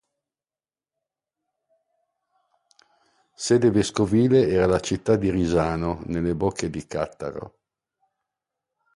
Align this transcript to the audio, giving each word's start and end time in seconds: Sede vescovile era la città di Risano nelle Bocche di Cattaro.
Sede 3.35 3.69
vescovile 3.69 4.47
era 4.47 4.65
la 4.65 4.79
città 4.79 5.15
di 5.15 5.29
Risano 5.29 6.01
nelle 6.07 6.33
Bocche 6.33 6.71
di 6.71 6.87
Cattaro. 6.87 7.59